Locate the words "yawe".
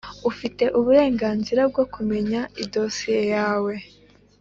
3.33-3.73